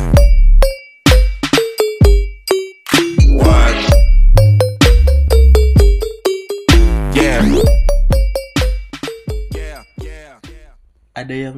What? 3.34 3.74
Yeah. 7.18 7.42
Yeah. 9.50 9.82
Yeah. 9.98 10.38
Ada 11.18 11.36
yang 11.50 11.58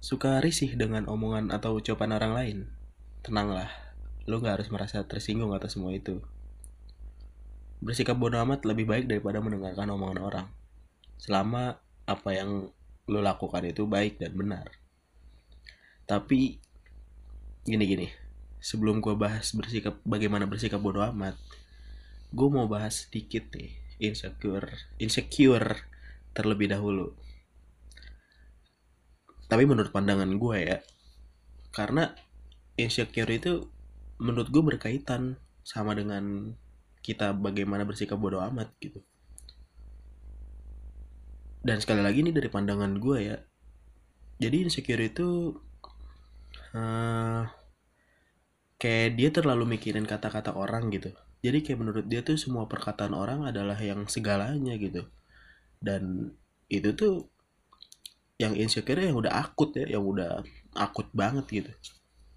suka 0.00 0.40
risih 0.40 0.72
dengan 0.72 1.04
omongan 1.04 1.52
atau 1.52 1.76
ucapan 1.76 2.16
orang 2.16 2.32
lain? 2.32 2.58
Tenanglah, 3.20 3.68
lo 4.24 4.40
gak 4.40 4.56
harus 4.56 4.72
merasa 4.72 5.04
tersinggung 5.04 5.52
atas 5.52 5.76
semua 5.76 5.92
itu. 5.92 6.24
Bersikap 7.84 8.16
bodoh 8.16 8.40
amat 8.40 8.64
lebih 8.64 8.88
baik 8.88 9.04
daripada 9.04 9.44
mendengarkan 9.44 9.92
omongan 9.92 10.20
orang. 10.24 10.46
Selama 11.20 11.76
apa 12.08 12.30
yang 12.32 12.72
lo 13.04 13.20
lakukan 13.20 13.68
itu 13.68 13.84
baik 13.84 14.16
dan 14.16 14.32
benar. 14.32 14.72
Tapi 16.08 16.56
gini-gini, 17.68 18.08
sebelum 18.56 19.04
gue 19.04 19.12
bahas 19.12 19.52
bersikap 19.52 20.00
bagaimana 20.08 20.48
bersikap 20.48 20.80
bodoh 20.80 21.04
amat, 21.12 21.36
gue 22.32 22.48
mau 22.48 22.64
bahas 22.64 23.04
sedikit 23.04 23.52
nih 23.52 23.76
insecure, 24.00 24.96
insecure 24.96 25.84
terlebih 26.32 26.72
dahulu. 26.72 27.12
Tapi 29.44 29.68
menurut 29.68 29.92
pandangan 29.92 30.40
gue 30.40 30.56
ya, 30.60 30.78
karena 31.76 32.16
insecure 32.80 33.28
itu 33.28 33.68
menurut 34.16 34.48
gue 34.48 34.62
berkaitan 34.64 35.36
sama 35.64 35.92
dengan 35.92 36.56
kita 37.04 37.36
bagaimana 37.36 37.84
bersikap 37.84 38.16
bodoh 38.16 38.40
amat 38.40 38.72
gitu. 38.80 39.04
Dan 41.60 41.80
sekali 41.84 42.00
lagi 42.00 42.24
ini 42.24 42.32
dari 42.32 42.48
pandangan 42.48 42.96
gue 42.96 43.18
ya 43.20 43.36
jadi 44.38 44.66
insecure 44.66 45.02
itu 45.02 45.54
uh, 46.74 47.42
kayak 48.76 49.14
dia 49.14 49.30
terlalu 49.30 49.78
mikirin 49.78 50.06
kata-kata 50.06 50.52
orang 50.58 50.90
gitu. 50.90 51.14
Jadi 51.44 51.60
kayak 51.62 51.78
menurut 51.78 52.04
dia 52.08 52.24
tuh 52.24 52.40
semua 52.40 52.66
perkataan 52.66 53.14
orang 53.14 53.46
adalah 53.46 53.78
yang 53.78 54.08
segalanya 54.10 54.74
gitu. 54.80 55.06
Dan 55.78 56.34
itu 56.66 56.96
tuh 56.96 57.30
yang 58.40 58.58
insecure 58.58 58.98
yang 58.98 59.14
udah 59.14 59.30
akut 59.38 59.70
ya 59.78 59.86
yang 59.86 60.02
udah 60.02 60.42
akut 60.74 61.06
banget 61.14 61.46
gitu. 61.62 61.72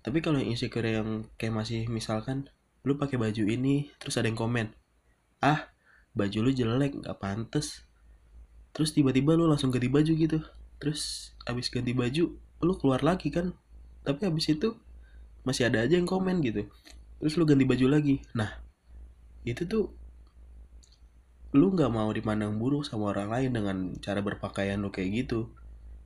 Tapi 0.05 0.21
kalau 0.21 0.37
insecure 0.37 0.85
yang 0.85 1.25
kayak 1.41 1.57
masih 1.57 1.89
misalkan 1.89 2.45
lu 2.87 2.95
pakai 2.95 3.19
baju 3.19 3.43
ini 3.43 3.91
terus 3.99 4.15
ada 4.15 4.31
yang 4.31 4.39
komen 4.39 4.71
ah 5.43 5.69
baju 6.17 6.49
lu 6.49 6.51
jelek 6.51 6.97
nggak 6.97 7.17
pantes. 7.21 7.85
Terus 8.73 8.93
tiba-tiba 8.93 9.37
lu 9.37 9.45
langsung 9.45 9.69
ganti 9.69 9.89
baju 9.89 10.11
gitu. 10.17 10.41
Terus 10.81 11.33
abis 11.45 11.69
ganti 11.69 11.93
baju 11.93 12.33
lu 12.37 12.73
keluar 12.81 13.05
lagi 13.05 13.29
kan? 13.29 13.53
Tapi 14.01 14.25
abis 14.25 14.49
itu 14.49 14.73
masih 15.45 15.69
ada 15.69 15.85
aja 15.85 15.93
yang 15.95 16.09
komen 16.09 16.41
gitu. 16.41 16.65
Terus 17.21 17.37
lu 17.37 17.45
ganti 17.45 17.65
baju 17.69 17.85
lagi. 17.85 18.21
Nah 18.33 18.49
itu 19.45 19.63
tuh 19.69 19.93
lu 21.55 21.71
nggak 21.71 21.93
mau 21.93 22.09
dipandang 22.11 22.59
buruk 22.59 22.83
sama 22.83 23.13
orang 23.15 23.31
lain 23.31 23.51
dengan 23.53 23.77
cara 24.01 24.19
berpakaian 24.25 24.81
lu 24.81 24.89
kayak 24.89 25.25
gitu. 25.25 25.53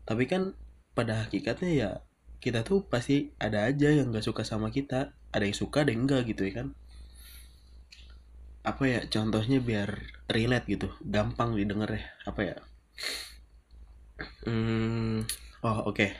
Tapi 0.03 0.27
kan 0.27 0.53
pada 0.91 1.23
hakikatnya 1.23 1.71
ya 1.71 1.89
kita 2.41 2.65
tuh 2.65 2.89
pasti 2.89 3.29
ada 3.38 3.69
aja 3.69 3.93
yang 3.93 4.10
gak 4.10 4.25
suka 4.25 4.41
sama 4.41 4.74
kita. 4.74 5.13
Ada 5.29 5.45
yang 5.45 5.55
suka 5.55 5.86
ada 5.86 5.93
yang 5.93 6.10
enggak 6.10 6.25
gitu 6.33 6.50
ya 6.50 6.65
kan. 6.65 6.67
Apa 8.65 8.83
ya 8.89 9.00
contohnya 9.05 9.62
biar 9.62 10.01
relate 10.25 10.65
gitu. 10.65 10.89
Gampang 11.05 11.53
didengar 11.53 11.93
ya 11.93 12.03
apa 12.25 12.41
ya? 12.41 12.57
Hmm, 14.50 15.21
oh 15.62 15.79
oke. 15.86 15.95
Okay. 15.95 16.12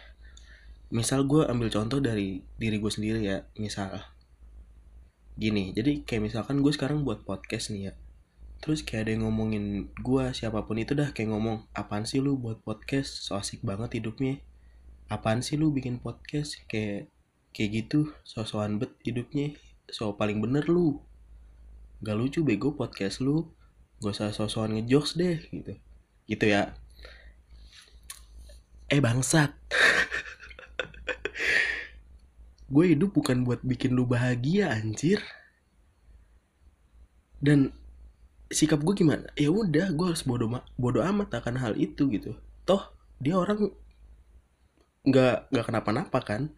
misal 0.92 1.24
gue 1.24 1.48
ambil 1.48 1.72
contoh 1.72 2.04
dari 2.04 2.44
diri 2.62 2.78
gue 2.78 2.92
sendiri 2.94 3.26
ya. 3.26 3.50
Misal 3.58 3.90
gini. 5.42 5.74
Jadi 5.74 6.06
kayak 6.06 6.30
misalkan 6.30 6.62
gue 6.62 6.70
sekarang 6.70 7.02
buat 7.02 7.26
podcast 7.26 7.74
nih 7.74 7.90
ya. 7.90 7.94
Terus 8.62 8.86
kayak 8.86 9.10
ada 9.10 9.12
yang 9.18 9.26
ngomongin 9.26 9.90
gue 9.98 10.26
siapa 10.38 10.70
pun 10.70 10.78
itu 10.78 10.94
dah 10.94 11.10
kayak 11.18 11.34
ngomong 11.34 11.66
apaan 11.74 12.06
sih 12.06 12.22
lu 12.22 12.38
buat 12.38 12.62
podcast? 12.62 13.26
So 13.26 13.34
asik 13.40 13.66
banget 13.66 13.98
hidupnya 13.98 14.38
apaan 15.12 15.44
sih 15.44 15.60
lu 15.60 15.76
bikin 15.76 16.00
podcast? 16.00 16.56
Kayak 16.72 17.12
kayak 17.52 17.84
gitu 17.84 18.16
so-soan 18.24 18.80
bet 18.80 18.96
hidupnya. 19.04 19.52
So 19.92 20.16
paling 20.16 20.40
bener 20.40 20.64
lu. 20.72 21.04
Gak 22.00 22.16
lucu 22.16 22.48
bego 22.48 22.72
podcast 22.72 23.20
lu. 23.20 23.52
Gak 24.00 24.16
usah 24.16 24.32
so-soan 24.32 24.80
ngejokes 24.80 25.20
deh 25.20 25.44
gitu. 25.52 25.76
Gitu 26.32 26.46
ya. 26.48 26.72
Eh 28.88 29.04
bangsat. 29.04 29.52
Gue 32.72 32.96
hidup 32.96 33.12
bukan 33.12 33.44
buat 33.44 33.60
bikin 33.68 33.92
lu 33.92 34.08
bahagia 34.08 34.72
anjir. 34.72 35.20
Dan 37.44 37.76
sikap 38.48 38.80
gue 38.80 38.96
gimana? 38.96 39.28
Ya 39.36 39.52
udah 39.52 39.92
gue 39.92 40.08
harus 40.08 40.24
bodoh 40.24 40.48
bodoh 40.80 41.04
amat 41.04 41.36
akan 41.36 41.60
hal 41.60 41.76
itu 41.76 42.08
gitu. 42.08 42.32
Toh 42.64 42.96
dia 43.20 43.36
orang 43.36 43.76
nggak 45.08 45.50
nggak 45.50 45.66
kenapa-napa 45.66 46.20
kan. 46.22 46.54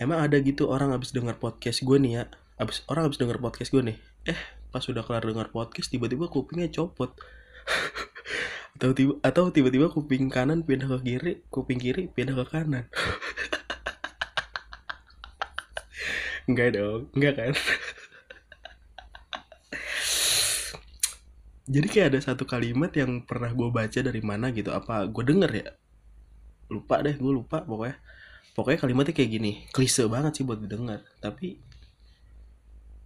Emang 0.00 0.18
ada 0.24 0.36
gitu 0.42 0.66
orang 0.72 0.90
habis 0.90 1.12
dengar 1.14 1.36
podcast 1.38 1.84
gue 1.84 1.98
nih 2.00 2.12
ya. 2.22 2.24
Habis 2.58 2.82
orang 2.90 3.10
habis 3.10 3.18
dengar 3.20 3.38
podcast 3.38 3.70
gue 3.70 3.82
nih. 3.84 3.98
Eh 4.28 4.40
pas 4.74 4.82
sudah 4.82 5.06
kelar 5.06 5.22
dengar 5.22 5.54
podcast 5.54 5.92
tiba-tiba 5.92 6.26
kupingnya 6.32 6.72
copot. 6.72 7.14
Atau 8.74 8.90
tiba 8.90 9.14
atau 9.22 9.54
tiba-tiba 9.54 9.86
kuping 9.86 10.26
kanan 10.26 10.66
pindah 10.66 10.90
ke 10.98 10.98
kiri 11.06 11.46
kuping 11.46 11.78
kiri 11.78 12.10
pindah 12.10 12.34
ke 12.42 12.44
kanan. 12.50 12.90
Enggak 16.44 16.76
dong, 16.76 17.08
enggak 17.16 17.40
kan? 17.40 17.56
Jadi 21.72 21.86
kayak 21.88 22.12
ada 22.12 22.20
satu 22.20 22.44
kalimat 22.44 22.92
yang 22.92 23.24
pernah 23.24 23.48
gue 23.48 23.72
baca 23.72 23.96
dari 24.04 24.20
mana 24.20 24.52
gitu, 24.52 24.68
apa 24.68 25.08
gue 25.08 25.24
denger 25.24 25.50
ya? 25.54 25.72
Lupa 26.70 27.00
deh, 27.04 27.16
gue 27.16 27.32
lupa 27.32 27.64
pokoknya. 27.64 27.96
Pokoknya 28.54 28.78
kalimatnya 28.78 29.14
kayak 29.16 29.30
gini, 29.34 29.52
klise 29.74 30.06
banget 30.06 30.38
sih 30.38 30.44
buat 30.46 30.62
didengar. 30.62 31.02
Tapi 31.18 31.58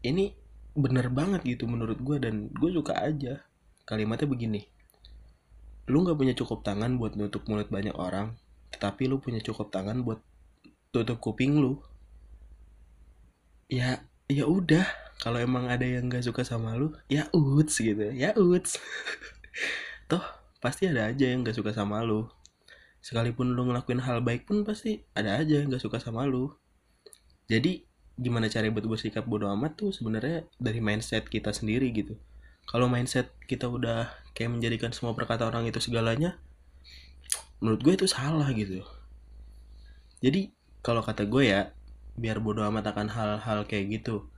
ini 0.05 0.37
bener 0.77 1.09
banget 1.11 1.43
gitu 1.43 1.65
menurut 1.65 1.99
gue 1.99 2.21
dan 2.21 2.53
gue 2.53 2.71
suka 2.71 2.95
aja. 3.01 3.41
Kalimatnya 3.89 4.29
begini, 4.29 4.61
lu 5.89 6.05
gak 6.05 6.21
punya 6.21 6.37
cukup 6.37 6.61
tangan 6.61 7.01
buat 7.01 7.17
nutup 7.17 7.49
mulut 7.49 7.73
banyak 7.73 7.97
orang, 7.97 8.37
tetapi 8.69 9.09
lu 9.09 9.17
punya 9.17 9.41
cukup 9.41 9.73
tangan 9.73 10.05
buat 10.05 10.21
tutup 10.93 11.21
kuping 11.21 11.61
lu 11.61 11.81
ya 13.69 14.01
ya 14.29 14.49
udah 14.49 14.85
kalau 15.21 15.37
emang 15.37 15.69
ada 15.69 15.85
yang 15.85 16.09
gak 16.09 16.25
suka 16.25 16.41
sama 16.45 16.73
lu 16.77 16.97
ya 17.13 17.29
uts 17.37 17.81
gitu 17.81 18.09
ya 18.17 18.33
uts 18.37 18.81
toh 20.11 20.25
pasti 20.65 20.89
ada 20.89 21.13
aja 21.13 21.29
yang 21.29 21.45
gak 21.45 21.57
suka 21.57 21.77
sama 21.77 22.01
lu 22.01 22.29
sekalipun 23.09 23.57
lu 23.57 23.65
ngelakuin 23.73 24.05
hal 24.05 24.21
baik 24.21 24.45
pun 24.45 24.69
pasti 24.69 25.01
ada 25.17 25.41
aja 25.41 25.65
yang 25.65 25.73
gak 25.73 25.81
suka 25.81 25.97
sama 25.97 26.29
lu. 26.29 26.53
Jadi 27.49 27.89
gimana 28.21 28.53
cara 28.53 28.69
buat 28.69 28.85
bersikap 28.85 29.25
bodoh 29.25 29.49
amat 29.57 29.81
tuh 29.81 29.97
sebenarnya 29.97 30.45
dari 30.61 30.85
mindset 30.85 31.25
kita 31.25 31.57
sendiri 31.57 31.89
gitu. 31.97 32.21
Kalau 32.69 32.85
mindset 32.85 33.33
kita 33.49 33.65
udah 33.65 34.13
kayak 34.37 34.53
menjadikan 34.53 34.93
semua 34.93 35.17
perkata 35.17 35.49
orang 35.49 35.65
itu 35.65 35.81
segalanya 35.81 36.37
menurut 37.65 37.81
gue 37.81 37.97
itu 37.97 38.05
salah 38.05 38.53
gitu. 38.53 38.85
Jadi 40.21 40.53
kalau 40.85 41.01
kata 41.01 41.25
gue 41.25 41.49
ya 41.49 41.73
biar 42.13 42.45
bodoh 42.45 42.69
amat 42.69 42.93
akan 42.93 43.09
hal-hal 43.09 43.65
kayak 43.65 43.89
gitu. 43.89 44.29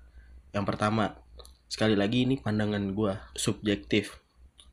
Yang 0.55 0.65
pertama 0.71 1.19
sekali 1.67 1.99
lagi 1.99 2.23
ini 2.23 2.39
pandangan 2.39 2.95
gue 2.95 3.19
subjektif. 3.35 4.23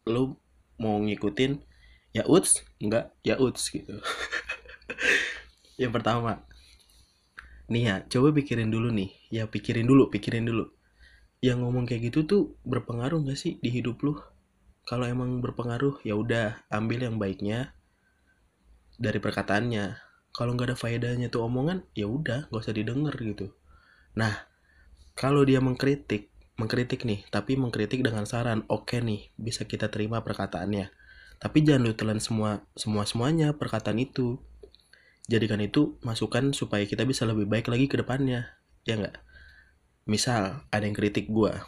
Lu 0.05 0.37
mau 0.77 1.01
ngikutin 1.01 1.65
ya 2.15 2.23
uts 2.27 2.63
enggak 2.79 3.11
ya 3.23 3.35
uts 3.39 3.71
gitu. 3.71 3.97
Yang 5.81 5.91
pertama. 6.01 6.43
Nih 7.67 7.83
ya 7.91 7.95
coba 8.07 8.31
pikirin 8.33 8.71
dulu 8.71 8.89
nih. 8.91 9.11
Ya 9.29 9.43
pikirin 9.45 9.85
dulu 9.85 10.07
pikirin 10.07 10.47
dulu. 10.47 10.71
Yang 11.43 11.57
ngomong 11.63 11.85
kayak 11.85 12.09
gitu 12.09 12.25
tuh 12.25 12.41
berpengaruh 12.65 13.21
gak 13.27 13.37
sih 13.37 13.61
di 13.61 13.69
hidup 13.69 14.01
lu? 14.01 14.17
Kalau 14.87 15.03
emang 15.03 15.43
berpengaruh 15.43 15.99
ya 16.07 16.15
udah 16.15 16.63
ambil 16.71 17.05
yang 17.05 17.19
baiknya 17.19 17.75
dari 18.95 19.19
perkataannya. 19.19 19.99
Kalau 20.31 20.53
nggak 20.53 20.73
ada 20.73 20.77
faedahnya 20.77 21.27
tuh 21.33 21.43
omongan 21.49 21.83
ya 21.97 22.05
udah 22.07 22.47
nggak 22.47 22.61
usah 22.61 22.73
didengar 22.73 23.13
gitu. 23.19 23.51
Nah 24.15 24.47
kalau 25.17 25.41
dia 25.43 25.57
mengkritik 25.57 26.29
mengkritik 26.57 27.05
nih 27.05 27.25
tapi 27.29 27.53
mengkritik 27.53 28.01
dengan 28.01 28.25
saran 28.25 28.65
oke 28.69 28.89
okay 28.89 29.01
nih 29.01 29.29
bisa 29.37 29.65
kita 29.65 29.89
terima 29.93 30.25
perkataannya 30.25 30.89
tapi 31.37 31.65
jangan 31.65 31.89
lu 31.89 31.93
telan 31.93 32.19
semua 32.21 32.65
semua 32.73 33.05
semuanya 33.05 33.53
perkataan 33.53 33.97
itu 34.01 34.41
jadikan 35.29 35.61
itu 35.61 35.97
masukan 36.01 36.55
supaya 36.55 36.83
kita 36.87 37.03
bisa 37.03 37.27
lebih 37.27 37.45
baik 37.45 37.67
lagi 37.69 37.85
ke 37.85 37.99
depannya 37.99 38.57
ya 38.87 38.97
nggak 38.97 39.19
misal 40.07 40.65
ada 40.73 40.83
yang 40.83 40.95
kritik 40.95 41.29
gua 41.29 41.67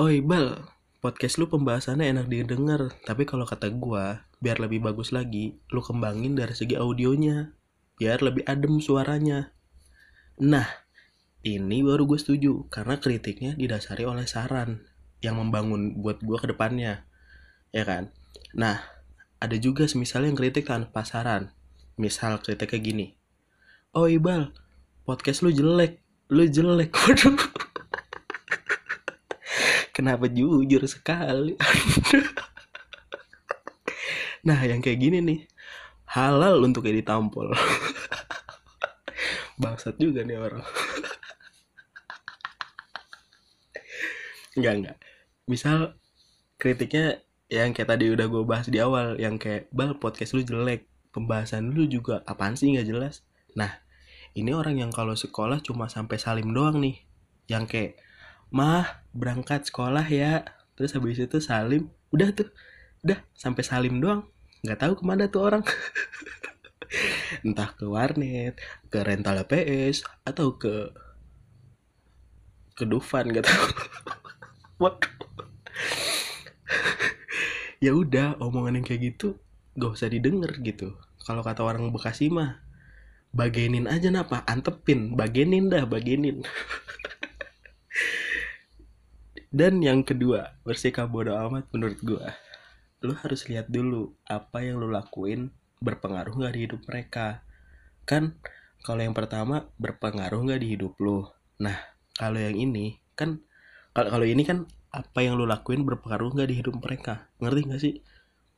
oi 0.00 0.24
bal 0.24 0.64
podcast 1.00 1.40
lu 1.40 1.48
pembahasannya 1.48 2.12
enak 2.12 2.26
didengar, 2.28 2.92
tapi 3.08 3.24
kalau 3.24 3.48
kata 3.48 3.72
gua, 3.72 4.28
biar 4.44 4.60
lebih 4.60 4.84
bagus 4.84 5.16
lagi, 5.16 5.56
lu 5.72 5.80
kembangin 5.80 6.36
dari 6.36 6.52
segi 6.52 6.76
audionya, 6.76 7.56
biar 7.96 8.20
lebih 8.20 8.44
adem 8.44 8.84
suaranya. 8.84 9.48
Nah, 10.44 10.68
ini 11.40 11.80
baru 11.80 12.04
gue 12.04 12.20
setuju, 12.20 12.68
karena 12.68 13.00
kritiknya 13.00 13.56
didasari 13.56 14.04
oleh 14.04 14.28
saran 14.28 14.84
yang 15.24 15.40
membangun 15.40 15.96
buat 16.04 16.20
gua 16.20 16.36
ke 16.36 16.52
depannya. 16.52 17.08
Ya 17.70 17.86
kan? 17.86 18.10
Nah, 18.54 18.82
ada 19.38 19.56
juga 19.56 19.86
semisal 19.86 20.26
yang 20.26 20.34
kritik 20.34 20.66
tanpa 20.66 21.06
saran. 21.06 21.54
Misal 21.94 22.42
kritiknya 22.42 22.80
gini, 22.80 23.06
Oh 23.94 24.10
Ibal, 24.10 24.50
podcast 25.06 25.42
lu 25.42 25.54
jelek, 25.54 26.02
lu 26.30 26.46
jelek. 26.46 26.90
Waduh 27.06 27.60
kenapa 30.00 30.32
jujur 30.32 30.80
sekali 30.88 31.60
nah 34.48 34.56
yang 34.64 34.80
kayak 34.80 34.96
gini 34.96 35.20
nih 35.20 35.40
halal 36.08 36.64
untuk 36.64 36.88
jadi 36.88 37.04
tampol 37.04 37.52
bangsat 39.60 40.00
juga 40.00 40.24
nih 40.24 40.40
orang 40.40 40.64
enggak 44.56 44.74
enggak 44.80 44.96
misal 45.44 45.92
kritiknya 46.56 47.20
yang 47.50 47.74
kayak 47.74 47.98
tadi 47.98 48.14
udah 48.14 48.30
gue 48.30 48.42
bahas 48.46 48.70
di 48.70 48.78
awal 48.78 49.18
yang 49.18 49.34
kayak 49.34 49.66
bal 49.74 49.98
podcast 49.98 50.38
lu 50.38 50.46
jelek 50.46 50.86
pembahasan 51.10 51.74
lu 51.74 51.90
juga 51.90 52.22
apaan 52.22 52.54
sih 52.54 52.70
nggak 52.70 52.86
jelas. 52.86 53.26
Nah 53.58 53.82
ini 54.38 54.54
orang 54.54 54.78
yang 54.78 54.94
kalau 54.94 55.18
sekolah 55.18 55.58
cuma 55.58 55.90
sampai 55.90 56.16
salim 56.22 56.54
doang 56.54 56.78
nih 56.78 57.02
yang 57.50 57.66
kayak 57.66 57.98
mah 58.54 59.02
berangkat 59.10 59.66
sekolah 59.66 60.06
ya. 60.06 60.46
Terus 60.78 60.94
habis 60.94 61.18
itu 61.18 61.42
salim 61.42 61.90
udah 62.14 62.30
tuh 62.30 62.48
udah 63.02 63.18
sampai 63.34 63.66
salim 63.66 63.98
doang 63.98 64.30
nggak 64.62 64.78
tahu 64.86 65.02
ke 65.02 65.04
mana 65.04 65.26
tuh 65.26 65.42
orang. 65.50 65.66
Entah 67.46 67.74
ke 67.74 67.86
warnet 67.90 68.54
ke 68.94 68.98
rental 69.02 69.42
PS 69.50 70.06
atau 70.22 70.54
ke 70.54 70.94
ke 72.78 72.86
Dufan 72.86 73.28
gak 73.34 73.44
tahu. 73.44 73.66
Waduh 74.82 75.20
ya 77.80 77.96
udah 77.96 78.36
omongan 78.44 78.76
yang 78.80 78.86
kayak 78.86 79.16
gitu 79.16 79.40
gak 79.74 79.96
usah 79.96 80.12
didengar 80.12 80.52
gitu. 80.60 80.92
Kalau 81.24 81.40
kata 81.40 81.64
orang 81.64 81.88
Bekasi 81.88 82.28
mah 82.28 82.60
bagenin 83.32 83.88
aja 83.88 84.12
napa 84.12 84.44
antepin 84.44 85.16
bagenin 85.16 85.72
dah 85.72 85.88
bagenin. 85.88 86.44
Dan 89.50 89.82
yang 89.82 90.04
kedua 90.04 90.60
bersikap 90.62 91.10
bodoh 91.10 91.34
amat 91.34 91.66
menurut 91.74 91.98
gue 92.04 92.26
lu 93.00 93.16
harus 93.16 93.48
lihat 93.48 93.72
dulu 93.72 94.12
apa 94.28 94.60
yang 94.60 94.76
lu 94.76 94.92
lakuin 94.92 95.48
berpengaruh 95.80 96.36
nggak 96.36 96.52
di 96.52 96.60
hidup 96.68 96.80
mereka. 96.84 97.40
Kan 98.04 98.36
kalau 98.84 99.00
yang 99.00 99.16
pertama 99.16 99.72
berpengaruh 99.80 100.44
nggak 100.44 100.60
di 100.60 100.76
hidup 100.76 100.92
lu. 101.00 101.24
Nah 101.64 101.80
kalau 102.20 102.36
yang 102.36 102.60
ini 102.60 103.00
kan 103.16 103.40
kalau 103.96 104.12
kalau 104.12 104.28
ini 104.28 104.44
kan 104.44 104.68
apa 104.90 105.18
yang 105.22 105.38
lu 105.38 105.46
lakuin 105.46 105.86
berpengaruh 105.86 106.34
nggak 106.34 106.48
di 106.50 106.56
hidup 106.58 106.74
mereka? 106.82 107.30
Ngerti 107.38 107.60
nggak 107.66 107.80
sih? 107.80 107.94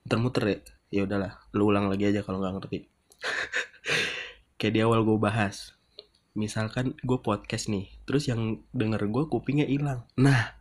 Muter-muter 0.05 0.45
ya. 0.49 0.59
Ya 0.93 1.01
udahlah 1.09 1.33
lu 1.57 1.69
ulang 1.69 1.89
lagi 1.89 2.09
aja 2.09 2.25
kalau 2.25 2.41
nggak 2.41 2.55
ngerti. 2.61 2.79
Kayak 4.59 4.73
di 4.73 4.81
awal 4.85 5.05
gue 5.05 5.17
bahas 5.21 5.77
misalkan 6.33 6.97
gue 7.05 7.19
podcast 7.21 7.69
nih 7.69 7.93
terus 8.09 8.25
yang 8.25 8.65
denger 8.73 9.05
gue 9.09 9.25
kupingnya 9.29 9.69
hilang. 9.69 10.09
Nah 10.17 10.57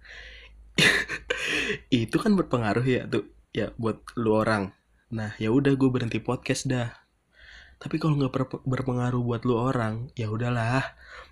itu 1.91 2.15
kan 2.19 2.35
berpengaruh 2.35 2.83
ya 2.83 3.07
tuh 3.07 3.27
ya 3.55 3.71
buat 3.79 4.03
lu 4.19 4.35
orang. 4.35 4.75
Nah 5.11 5.35
ya 5.39 5.51
udah 5.51 5.71
gue 5.75 5.89
berhenti 5.91 6.19
podcast 6.19 6.67
dah. 6.67 6.91
Tapi 7.81 7.97
kalau 7.97 8.19
nggak 8.19 8.61
berpengaruh 8.67 9.23
buat 9.23 9.41
lu 9.47 9.55
orang 9.55 10.11
ya 10.19 10.27
udahlah. 10.27 10.83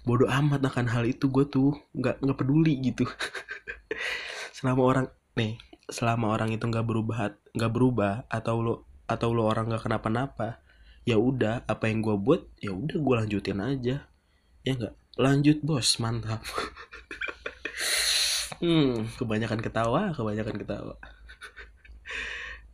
Bodoh 0.07 0.31
amat 0.31 0.63
akan 0.63 0.87
hal 0.87 1.03
itu 1.03 1.27
gue 1.27 1.45
tuh 1.45 1.75
nggak 1.91 2.23
nggak 2.23 2.37
peduli 2.39 2.79
gitu 2.79 3.03
selama 4.55 4.81
orang 4.83 5.05
nih 5.37 5.57
selama 5.89 6.35
orang 6.35 6.53
itu 6.53 6.63
nggak 6.69 6.85
berubah 6.85 7.33
nggak 7.55 7.71
berubah 7.73 8.13
atau 8.29 8.61
lo 8.61 8.75
atau 9.09 9.33
lo 9.33 9.49
orang 9.49 9.73
nggak 9.73 9.89
kenapa-napa 9.89 10.61
ya 11.09 11.17
udah 11.17 11.65
apa 11.65 11.89
yang 11.89 12.05
gue 12.05 12.15
buat 12.21 12.45
ya 12.61 12.69
udah 12.69 12.97
gue 13.01 13.15
lanjutin 13.25 13.57
aja. 13.57 14.05
Ya 14.61 14.71
nggak? 14.77 14.95
Lanjut 15.17 15.57
bos 15.65 15.97
mantap. 15.97 16.45
Hmm 18.59 19.07
kebanyakan 19.15 19.63
ketawa 19.63 20.11
kebanyakan 20.11 20.59
ketawa. 20.59 20.99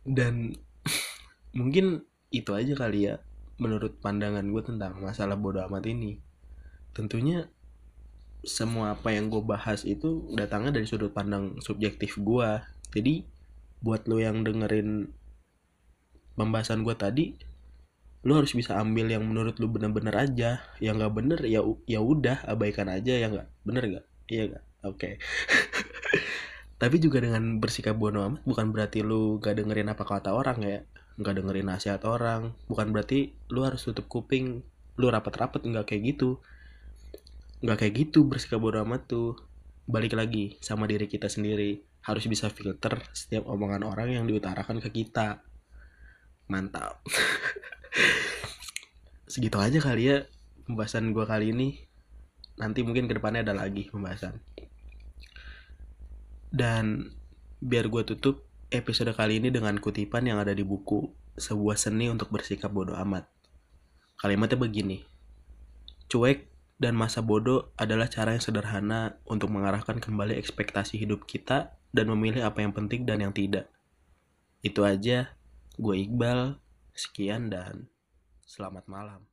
Dan 0.02 0.58
mungkin 1.58 2.02
itu 2.34 2.50
aja 2.58 2.74
kali 2.74 3.06
ya 3.06 3.22
menurut 3.62 3.94
pandangan 4.02 4.42
gue 4.50 4.62
tentang 4.66 4.98
masalah 4.98 5.38
bodoh 5.38 5.62
amat 5.70 5.86
ini. 5.86 6.18
Tentunya 6.90 7.46
semua 8.46 8.94
apa 8.94 9.10
yang 9.10 9.26
gue 9.26 9.42
bahas 9.42 9.82
itu 9.82 10.22
datangnya 10.38 10.78
dari 10.78 10.86
sudut 10.86 11.10
pandang 11.10 11.58
subjektif 11.58 12.16
gue 12.22 12.62
jadi 12.94 13.26
buat 13.82 14.06
lo 14.06 14.22
yang 14.22 14.46
dengerin 14.46 15.10
pembahasan 16.38 16.86
gue 16.86 16.94
tadi 16.94 17.26
lo 18.26 18.42
harus 18.42 18.50
bisa 18.58 18.74
ambil 18.82 19.06
yang 19.06 19.22
menurut 19.22 19.54
lo 19.62 19.70
bener-bener 19.70 20.10
aja. 20.18 20.58
Yang 20.82 20.94
nggak 20.98 21.14
bener 21.14 21.40
ya 21.46 21.62
ya 21.86 22.02
udah 22.02 22.42
abaikan 22.42 22.90
aja 22.90 23.14
ya 23.14 23.30
nggak? 23.30 23.48
Bener 23.62 23.82
nggak? 23.86 24.06
Iya 24.26 24.42
nggak? 24.50 24.64
Oke. 24.82 24.98
Okay. 24.98 25.12
tapi 26.82 26.98
juga 26.98 27.22
dengan 27.22 27.62
bersikap 27.62 27.96
bodoh 27.96 28.26
amat 28.26 28.42
bukan 28.44 28.68
berarti 28.68 29.00
lu 29.00 29.40
gak 29.40 29.56
dengerin 29.56 29.94
apa 29.94 30.02
kata 30.02 30.34
orang 30.34 30.58
ya. 30.66 30.82
Nggak 31.22 31.34
dengerin 31.38 31.66
nasihat 31.70 32.02
orang. 32.02 32.58
Bukan 32.66 32.90
berarti 32.90 33.30
lu 33.46 33.62
harus 33.62 33.86
tutup 33.86 34.10
kuping. 34.10 34.66
Lu 34.98 35.06
rapat-rapat 35.06 35.62
nggak 35.62 35.86
kayak 35.86 36.18
gitu 36.18 36.42
nggak 37.64 37.78
kayak 37.80 37.94
gitu 37.94 38.28
bersikap 38.28 38.60
bodoh 38.60 38.84
amat 38.84 39.08
tuh. 39.08 39.38
Balik 39.86 40.18
lagi 40.18 40.58
sama 40.60 40.84
diri 40.90 41.06
kita 41.06 41.30
sendiri. 41.30 41.80
Harus 42.02 42.26
bisa 42.26 42.50
filter 42.50 43.02
setiap 43.14 43.46
omongan 43.46 43.86
orang 43.86 44.12
yang 44.12 44.24
diutarakan 44.26 44.82
ke 44.82 44.90
kita. 44.90 45.42
Mantap. 46.50 47.02
Segitu 49.32 49.58
aja 49.58 49.78
kali 49.82 50.02
ya 50.06 50.16
pembahasan 50.66 51.14
gue 51.14 51.24
kali 51.26 51.54
ini. 51.54 51.78
Nanti 52.58 52.82
mungkin 52.82 53.06
ke 53.06 53.14
depannya 53.18 53.46
ada 53.46 53.54
lagi 53.54 53.88
pembahasan. 53.90 54.42
Dan 56.50 57.12
biar 57.62 57.90
gue 57.90 58.02
tutup 58.06 58.46
episode 58.70 59.12
kali 59.14 59.38
ini 59.38 59.54
dengan 59.54 59.78
kutipan 59.78 60.26
yang 60.26 60.42
ada 60.42 60.50
di 60.50 60.66
buku 60.66 61.06
Sebuah 61.36 61.76
Seni 61.76 62.08
untuk 62.08 62.32
Bersikap 62.32 62.72
Bodoh 62.72 62.96
Amat. 62.96 63.28
Kalimatnya 64.16 64.56
begini, 64.56 65.04
cuek 66.08 66.55
dan 66.76 66.92
masa 66.92 67.24
bodoh 67.24 67.72
adalah 67.80 68.08
cara 68.08 68.36
yang 68.36 68.44
sederhana 68.44 69.16
untuk 69.24 69.48
mengarahkan 69.48 69.96
kembali 69.96 70.36
ekspektasi 70.36 71.00
hidup 71.00 71.24
kita 71.24 71.72
dan 71.92 72.12
memilih 72.12 72.44
apa 72.44 72.60
yang 72.60 72.76
penting 72.76 73.08
dan 73.08 73.24
yang 73.24 73.32
tidak. 73.32 73.72
Itu 74.60 74.84
aja, 74.84 75.32
gue 75.80 75.94
Iqbal, 75.96 76.60
sekian 76.92 77.48
dan 77.48 77.88
selamat 78.44 78.84
malam. 78.88 79.24